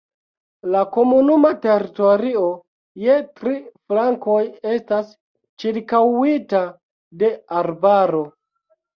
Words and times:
La 0.75 0.79
komunuma 0.93 1.49
teritorio 1.65 2.45
je 3.01 3.17
tri 3.39 3.53
flankoj 3.91 4.37
estas 4.71 5.11
ĉirkaŭita 5.65 6.63
de 7.25 7.29
arbaro. 7.61 8.23